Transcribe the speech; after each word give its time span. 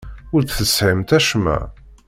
Ur 0.33 0.41
d-tesɣimt 0.43 1.09
acemma. 1.17 1.57